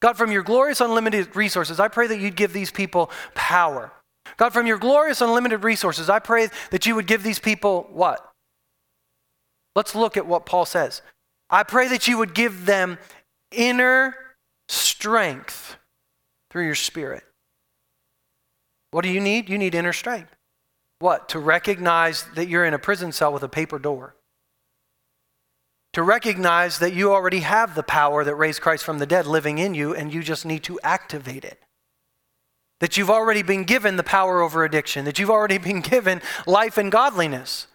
[0.00, 3.92] God, from your glorious, unlimited resources, I pray that you'd give these people power.
[4.36, 8.24] God, from your glorious, unlimited resources, I pray that you would give these people what?
[9.74, 11.02] Let's look at what Paul says.
[11.50, 12.98] I pray that you would give them
[13.50, 14.14] inner
[14.68, 15.76] strength
[16.50, 17.24] through your spirit.
[18.90, 19.48] What do you need?
[19.48, 20.34] You need inner strength.
[20.98, 21.28] What?
[21.30, 24.16] To recognize that you're in a prison cell with a paper door.
[25.94, 29.58] To recognize that you already have the power that raised Christ from the dead living
[29.58, 31.60] in you and you just need to activate it.
[32.80, 36.78] That you've already been given the power over addiction, that you've already been given life
[36.78, 37.66] and godliness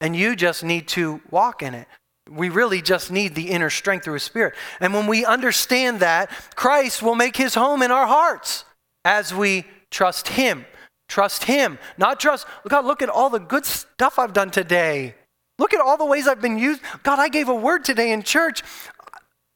[0.00, 1.88] and you just need to walk in it.
[2.28, 4.54] We really just need the inner strength through His Spirit.
[4.80, 8.64] And when we understand that, Christ will make His home in our hearts
[9.04, 10.66] as we trust Him.
[11.08, 15.14] Trust Him, not trust, God, look at all the good stuff I've done today.
[15.58, 16.82] Look at all the ways I've been used.
[17.02, 18.62] God, I gave a word today in church.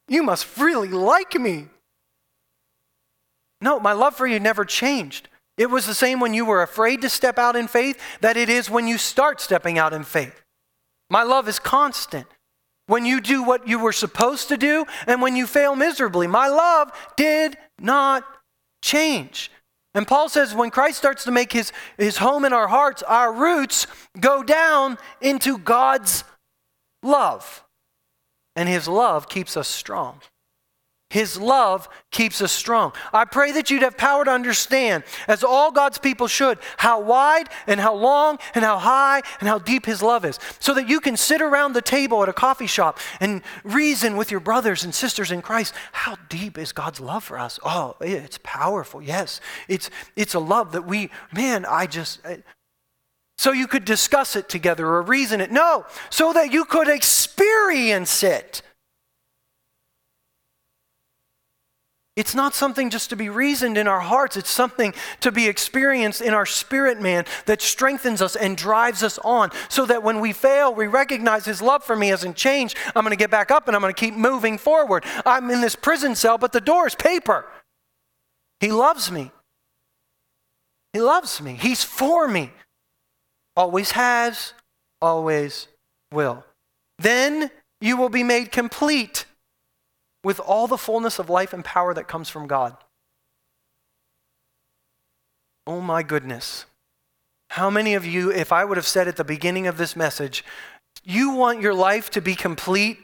[0.09, 1.67] You must really like me.
[3.61, 5.29] No, my love for you never changed.
[5.59, 8.49] It was the same when you were afraid to step out in faith that it
[8.49, 10.43] is when you start stepping out in faith.
[11.11, 12.27] My love is constant.
[12.87, 16.49] When you do what you were supposed to do and when you fail miserably, my
[16.49, 18.25] love did not
[18.83, 19.51] change.
[19.95, 23.33] And Paul says when Christ starts to make his, his home in our hearts, our
[23.33, 23.87] roots
[24.19, 26.25] go down into God's
[27.03, 27.65] love.
[28.55, 30.21] And his love keeps us strong.
[31.11, 32.93] His love keeps us strong.
[33.13, 37.49] I pray that you'd have power to understand, as all God's people should, how wide
[37.67, 41.01] and how long and how high and how deep His love is, so that you
[41.01, 44.95] can sit around the table at a coffee shop and reason with your brothers and
[44.95, 45.75] sisters in Christ.
[45.91, 47.59] How deep is God's love for us?
[47.65, 49.03] Oh, it's powerful.
[49.03, 52.25] Yes, it's it's a love that we, man, I just.
[52.25, 52.37] Eh,
[53.37, 55.51] so you could discuss it together or reason it.
[55.51, 58.63] No, so that you could experience it.
[62.17, 64.37] It's not something just to be reasoned in our hearts.
[64.37, 69.19] It's something to be experienced in our spirit man that strengthens us and drives us
[69.21, 72.77] on so that when we fail, we recognize his love for me hasn't changed.
[72.95, 75.05] I'm going to get back up and I'm going to keep moving forward.
[75.25, 77.47] I'm in this prison cell, but the door is paper.
[78.59, 79.31] He loves me.
[80.93, 81.55] He loves me.
[81.55, 82.51] He's for me.
[83.57, 84.53] Always has,
[85.01, 85.69] always
[86.13, 86.45] will.
[86.99, 87.51] Then
[87.81, 89.27] you will be made complete
[90.23, 92.77] with all the fullness of life and power that comes from God.
[95.67, 96.67] Oh my goodness.
[97.51, 100.45] How many of you, if I would have said at the beginning of this message,
[101.03, 102.99] you want your life to be complete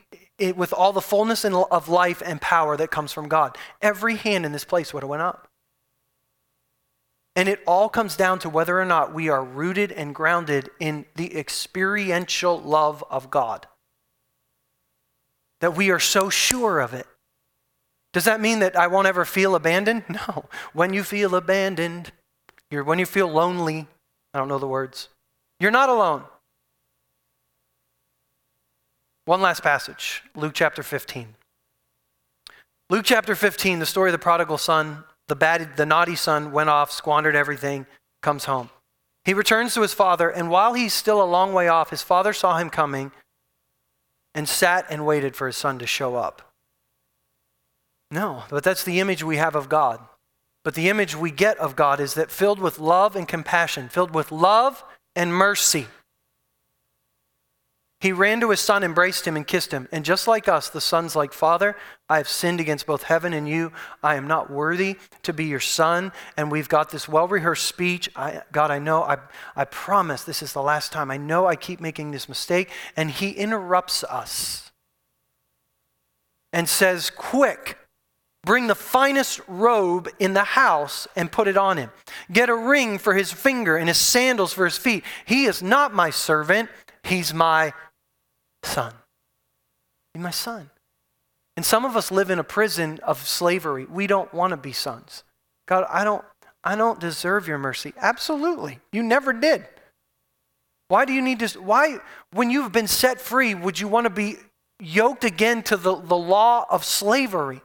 [0.55, 3.57] with all the fullness of life and power that comes from God?
[3.81, 5.49] Every hand in this place would have went up.
[7.35, 11.07] And it all comes down to whether or not we are rooted and grounded in
[11.17, 13.67] the experiential love of God.
[15.61, 17.07] That we are so sure of it.
[18.13, 20.05] Does that mean that I won't ever feel abandoned?
[20.09, 20.47] No.
[20.73, 22.13] When you feel abandoned,
[22.71, 23.87] you're, when you feel lonely,
[24.33, 25.09] I don't know the words,
[25.61, 26.25] you're not alone.
[29.27, 31.35] One last passage, Luke chapter 15.
[32.89, 36.71] Luke chapter 15, the story of the prodigal son, the bad, the naughty son went
[36.71, 37.87] off, squandered everything,
[38.23, 38.71] comes home.
[39.25, 42.33] He returns to his father, and while he's still a long way off, his father
[42.33, 43.11] saw him coming
[44.37, 46.53] and sat and waited for his son to show up.
[48.11, 49.99] No, but that's the image we have of God.
[50.63, 54.15] But the image we get of God is that filled with love and compassion, filled
[54.15, 54.85] with love
[55.17, 55.87] and mercy.
[58.07, 59.89] He ran to his son, embraced him, and kissed him.
[59.91, 61.75] And just like us, the son's like, Father,
[62.09, 63.73] I have sinned against both heaven and you.
[64.01, 64.95] I am not worthy
[65.25, 66.13] to be your son.
[66.37, 68.09] And we've got this well rehearsed speech.
[68.15, 69.17] I, God, I know, I,
[69.57, 71.11] I promise this is the last time.
[71.11, 72.71] I know I keep making this mistake.
[72.97, 74.71] And he interrupts us
[76.53, 77.77] and says, Quick,
[78.45, 81.91] Bring the finest robe in the house and put it on him.
[82.31, 85.03] Get a ring for his finger and his sandals for his feet.
[85.25, 86.71] He is not my servant,
[87.03, 87.73] he's my
[88.67, 88.93] son.
[90.13, 90.71] He's my son.
[91.57, 93.87] And some of us live in a prison of slavery.
[93.87, 95.25] We don't want to be sons.
[95.67, 96.25] God, I don't
[96.63, 97.95] I don't deserve your mercy.
[97.97, 98.81] Absolutely.
[98.93, 99.67] You never did.
[100.89, 101.99] Why do you need to why
[102.33, 104.37] when you've been set free would you want to be
[104.81, 107.63] yoked again to the, the law of slavery?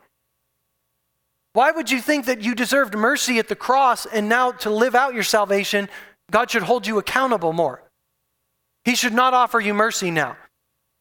[1.54, 4.96] Why would you think that you deserved mercy at the cross and now to live
[4.96, 5.90] out your salvation,
[6.32, 7.84] God should hold you accountable more?
[8.86, 10.38] He should not offer you mercy now.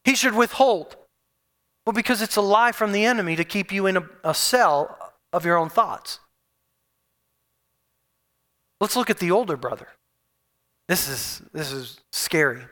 [0.05, 0.97] He should withhold.
[1.87, 5.15] Well, because it's a lie from the enemy to keep you in a, a cell
[5.33, 6.21] of your own thoughts.
[8.81, 9.89] Let's look at the older brother.
[10.89, 12.63] This is, this is scary.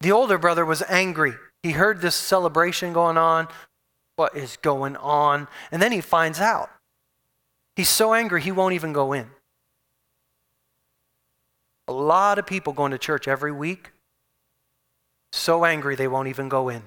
[0.00, 1.34] The older brother was angry.
[1.62, 3.48] He heard this celebration going on
[4.16, 5.48] what is going on.
[5.70, 6.70] And then he finds out.
[7.76, 9.30] He's so angry, he won't even go in.
[11.88, 13.91] A lot of people going to church every week,
[15.32, 16.82] so angry they won't even go in.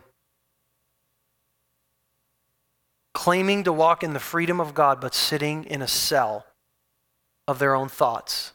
[3.13, 6.45] Claiming to walk in the freedom of God, but sitting in a cell
[7.47, 8.53] of their own thoughts.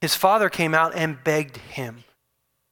[0.00, 2.04] His father came out and begged him.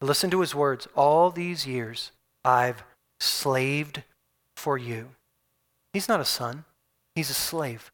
[0.00, 0.86] Listen to his words.
[0.94, 2.12] All these years
[2.44, 2.84] I've
[3.20, 4.02] slaved
[4.56, 5.10] for you.
[5.92, 6.64] He's not a son,
[7.14, 7.90] he's a slave.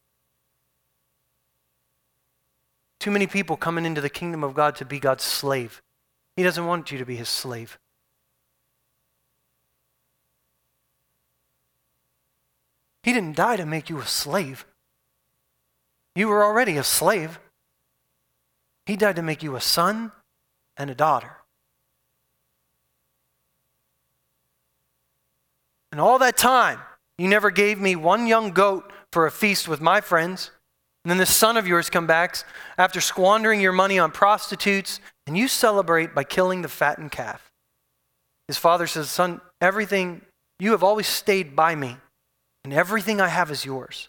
[2.99, 5.83] Too many people coming into the kingdom of God to be God's slave.
[6.39, 7.81] He doesn't want you to be his slave.
[13.03, 14.65] He didn't die to make you a slave.
[16.15, 17.41] You were already a slave.
[18.87, 20.13] He died to make you a son
[20.77, 21.39] and a daughter.
[25.91, 26.79] And all that time,
[27.19, 30.53] you never gave me one young goat for a feast with my friends.
[31.05, 32.37] And then this son of yours comes back
[32.77, 37.53] after squandering your money on prostitutes, and you celebrate by killing the fattened calf.
[38.49, 40.23] His father says, Son, everything,
[40.59, 41.99] you have always stayed by me,
[42.65, 44.09] and everything I have is yours.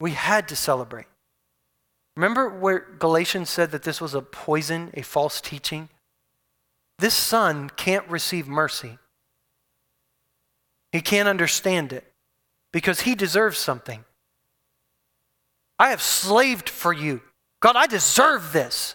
[0.00, 1.06] We had to celebrate.
[2.16, 5.90] Remember where Galatians said that this was a poison, a false teaching?
[6.98, 8.98] This son can't receive mercy
[10.92, 12.04] he can't understand it
[12.70, 14.04] because he deserves something.
[15.78, 17.22] I have slaved for you.
[17.60, 18.94] God, I deserve this.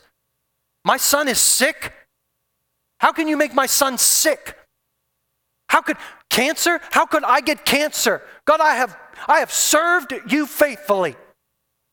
[0.88, 1.92] My son is sick.
[3.00, 4.58] How can you make my son sick?
[5.68, 5.98] How could
[6.30, 6.80] cancer?
[6.92, 8.22] How could I get cancer?
[8.46, 11.18] God, I have I have served you faithfully.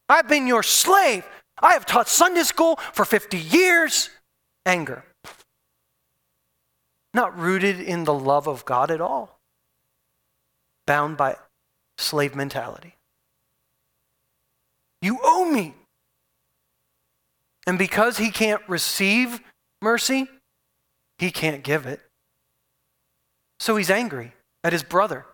[0.08, 1.26] I've been your slave.
[1.60, 4.10] I have taught Sunday school for 50 years.
[4.64, 5.04] Anger.
[7.12, 9.40] Not rooted in the love of God at all
[10.86, 11.34] bound by
[11.98, 12.94] slave mentality.
[15.02, 15.74] You owe me.
[17.66, 19.40] And because he can't receive
[19.80, 20.28] mercy,
[21.18, 22.00] he can't give it.
[23.58, 25.24] So he's angry at his brother.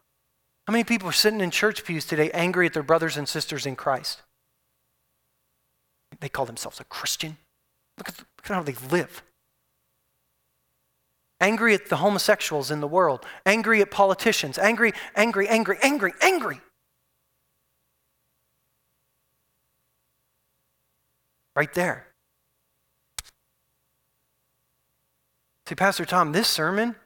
[0.66, 3.66] How many people are sitting in church pews today angry at their brothers and sisters
[3.66, 4.22] in Christ?
[6.20, 7.38] They call themselves a Christian.
[7.98, 9.22] Look at, look at how they live.
[11.40, 16.60] Angry at the homosexuals in the world, angry at politicians, angry, angry, angry, angry, angry.
[21.56, 22.09] Right there.
[25.70, 26.96] See, Pastor Tom, this sermon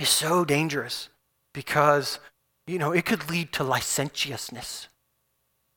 [0.00, 1.10] is so dangerous
[1.54, 2.18] because,
[2.66, 4.88] you know, it could lead to licentiousness.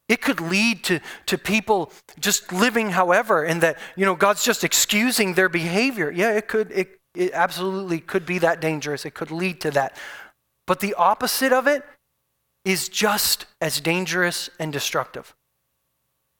[0.09, 4.63] It could lead to, to people just living however, and that, you know, God's just
[4.63, 6.09] excusing their behavior.
[6.09, 9.05] Yeah, it could, it, it absolutely could be that dangerous.
[9.05, 9.95] It could lead to that.
[10.65, 11.83] But the opposite of it
[12.65, 15.35] is just as dangerous and destructive.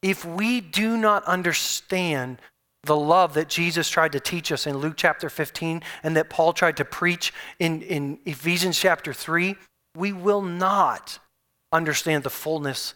[0.02, 2.40] If we do not understand
[2.84, 6.52] the love that Jesus tried to teach us in Luke chapter 15 and that Paul
[6.54, 9.56] tried to preach in, in Ephesians chapter 3,
[9.96, 11.20] we will not
[11.72, 12.94] understand the fullness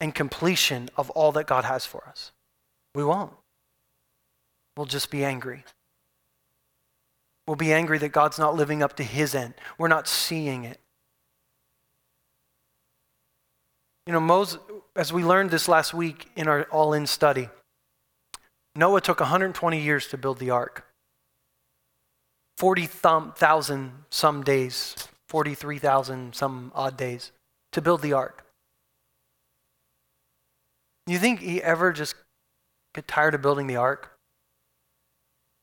[0.00, 2.32] and completion of all that God has for us.
[2.94, 3.32] We won't.
[4.76, 5.64] We'll just be angry.
[7.46, 9.54] We'll be angry that God's not living up to his end.
[9.76, 10.80] We're not seeing it.
[14.06, 14.58] You know, Moses,
[14.96, 17.48] as we learned this last week in our all in study,
[18.74, 20.86] Noah took 120 years to build the ark.
[22.58, 24.96] 40,000 some days,
[25.28, 27.30] 43,000 some odd days
[27.72, 28.44] to build the ark.
[31.06, 32.14] You think he ever just
[32.94, 34.16] get tired of building the ark?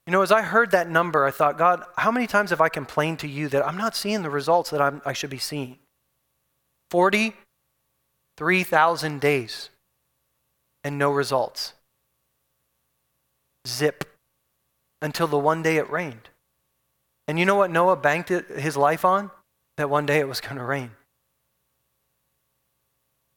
[0.05, 2.69] You know, as I heard that number, I thought, God, how many times have I
[2.69, 5.77] complained to you that I'm not seeing the results that I'm, i should be seeing?
[6.91, 9.69] 43,000 days
[10.83, 11.73] and no results.
[13.67, 14.03] Zip.
[15.01, 16.29] Until the one day it rained.
[17.27, 19.29] And you know what Noah banked it, his life on?
[19.75, 20.91] That one day it was going to rain.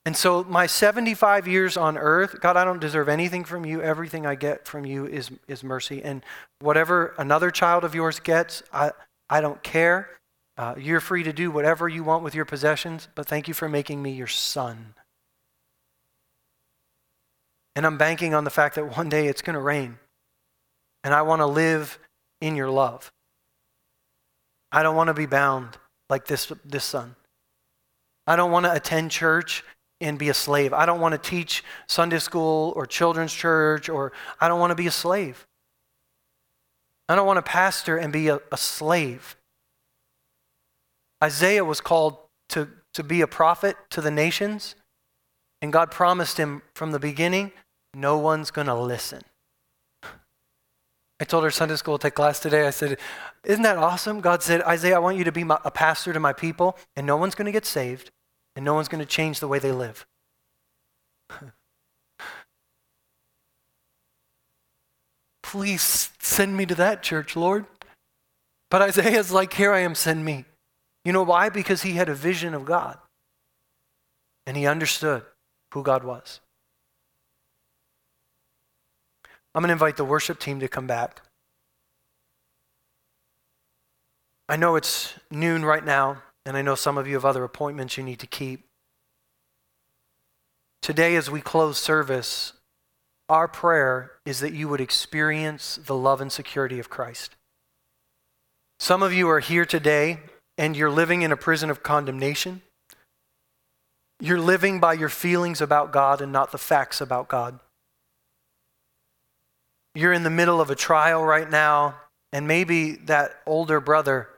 [0.07, 3.83] And so, my 75 years on earth, God, I don't deserve anything from you.
[3.83, 6.03] Everything I get from you is, is mercy.
[6.03, 6.25] And
[6.61, 8.93] whatever another child of yours gets, I,
[9.29, 10.09] I don't care.
[10.57, 13.69] Uh, you're free to do whatever you want with your possessions, but thank you for
[13.69, 14.95] making me your son.
[17.77, 19.99] And I'm banking on the fact that one day it's going to rain.
[21.03, 21.99] And I want to live
[22.41, 23.13] in your love.
[24.73, 25.77] I don't want to be bound
[26.09, 27.17] like this, this son.
[28.27, 29.65] I don't want to attend church
[30.01, 30.73] and be a slave.
[30.73, 34.77] I don't want to teach Sunday school or children's church, or I don't want to
[34.77, 35.47] be a slave.
[37.09, 39.37] I don't want to pastor and be a, a slave.
[41.23, 42.17] Isaiah was called
[42.51, 44.75] to, to be a prophet to the nations,
[45.61, 47.53] and God promised him from the beginning
[47.93, 49.23] no one's going to listen.
[51.21, 52.99] I told our Sunday school tech class today, I said,
[53.45, 54.23] Isn't that awesome?
[54.23, 57.07] God said, Isaiah, I want you to be my, a pastor to my people, and
[57.07, 58.11] no one's going to get saved
[58.57, 60.07] and no one's going to change the way they live.
[65.43, 67.67] Please send me to that church, Lord.
[68.71, 70.47] But Isaiah's like, Here I am, send me.
[71.05, 71.49] You know why?
[71.49, 72.97] Because he had a vision of God
[74.47, 75.23] and he understood
[75.73, 76.41] who God was.
[79.55, 81.23] I'm going to invite the worship team to come back.
[84.49, 86.23] I know it's noon right now.
[86.47, 88.65] And I know some of you have other appointments you need to keep.
[90.83, 92.55] Today, as we close service,
[93.29, 97.37] our prayer is that you would experience the love and security of Christ.
[98.79, 100.21] Some of you are here today
[100.57, 102.63] and you're living in a prison of condemnation.
[104.19, 107.61] You're living by your feelings about God and not the facts about God.
[109.95, 111.97] You're in the middle of a trial right now,
[112.33, 114.29] and maybe that older brother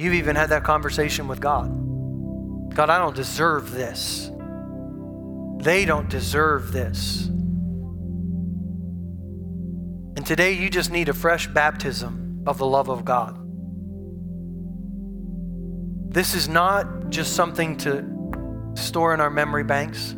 [0.00, 1.68] You've even had that conversation with God.
[2.74, 4.30] God, I don't deserve this.
[5.58, 7.26] They don't deserve this.
[10.16, 13.36] And today you just need a fresh baptism of the love of God.
[16.10, 18.02] This is not just something to
[18.74, 20.16] store in our memory banks.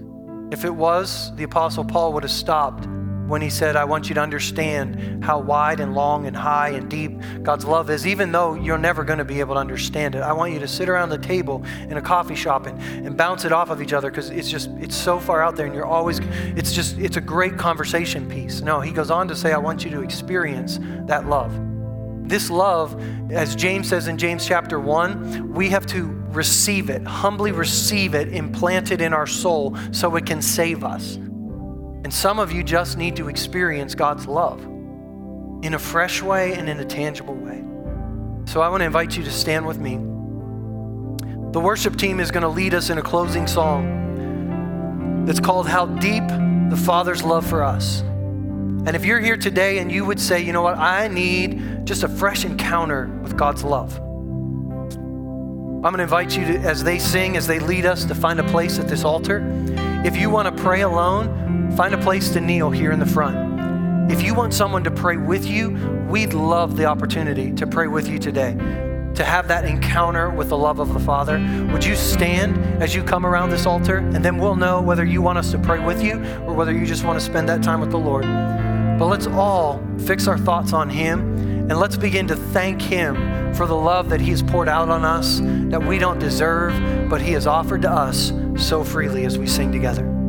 [0.53, 2.87] If it was, the Apostle Paul would have stopped
[3.33, 6.91] when he said, I want you to understand how wide and long and high and
[6.91, 10.19] deep God's love is, even though you're never going to be able to understand it.
[10.19, 13.47] I want you to sit around the table in a coffee shop and, and bounce
[13.47, 15.87] it off of each other because it's just, it's so far out there and you're
[15.87, 16.21] always,
[16.59, 18.61] it's just, it's a great conversation piece.
[18.61, 21.59] No, he goes on to say, I want you to experience that love.
[22.29, 23.03] This love,
[23.33, 28.29] as James says in James chapter 1, we have to receive it, humbly receive it,
[28.29, 31.19] implant it in our soul so it can save us.
[32.05, 34.61] And some of you just need to experience God's love
[35.63, 37.63] in a fresh way and in a tangible way.
[38.47, 39.97] So I want to invite you to stand with me.
[41.53, 45.87] The worship team is going to lead us in a closing song that's called How
[45.87, 46.25] Deep
[46.71, 48.01] the Father's Love for Us.
[48.01, 52.03] And if you're here today and you would say, you know what, I need just
[52.03, 53.97] a fresh encounter with God's love.
[55.85, 58.41] I'm going to invite you to, as they sing, as they lead us, to find
[58.41, 59.45] a place at this altar.
[60.05, 64.11] If you want to pray alone, find a place to kneel here in the front.
[64.11, 65.71] If you want someone to pray with you,
[66.09, 68.57] we'd love the opportunity to pray with you today
[69.15, 71.39] to have that encounter with the love of the Father,
[71.71, 73.99] would you stand as you come around this altar?
[73.99, 76.87] And then we'll know whether you want us to pray with you or whether you
[76.87, 78.25] just want to spend that time with the Lord.
[78.99, 81.37] But let's all fix our thoughts on Him
[81.71, 85.05] and let's begin to thank Him for the love that He has poured out on
[85.05, 89.47] us that we don't deserve, but He has offered to us so freely as we
[89.47, 90.22] sing together.